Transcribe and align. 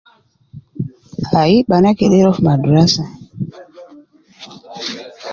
Ayi 1.39 1.57
bana 1.69 1.89
kede 1.97 2.17
ruwa 2.23 2.35
fi 2.35 2.41
madrasa. 2.47 3.03